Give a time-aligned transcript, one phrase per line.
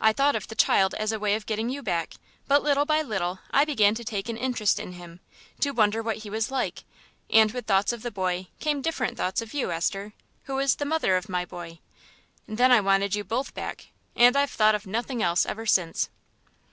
[0.00, 2.14] I thought of the child as a way of getting you back;
[2.48, 5.20] but little by little I began to take an interest in him,
[5.60, 6.82] to wonder what he was like,
[7.32, 10.12] and with thoughts of the boy came different thoughts of you, Esther,
[10.46, 11.78] who is the mother of my boy.
[12.48, 16.08] Then I wanted you both back; and I've thought of nothing else ever since."